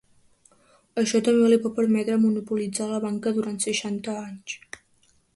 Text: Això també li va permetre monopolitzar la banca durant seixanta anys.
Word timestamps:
Això 1.01 1.19
també 1.27 1.49
li 1.51 1.59
va 1.65 1.71
permetre 1.79 2.17
monopolitzar 2.23 2.87
la 2.93 3.01
banca 3.03 3.33
durant 3.35 3.61
seixanta 3.65 4.17
anys. 4.23 4.57